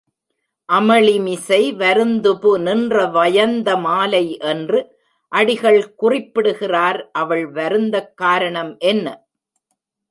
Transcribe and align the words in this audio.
அமளிமிசை 0.69 1.59
வருந்துபு 1.75 2.51
நின்ற 2.59 3.03
வயந்தமாலை 3.09 4.23
என்று 4.45 4.79
அடிகள் 5.31 5.81
குறிப்பிடுகின்றார் 5.95 7.09
அவள் 7.13 7.45
வருந்தக் 7.51 8.17
காரணம் 8.17 8.77
என்ன? 8.85 9.05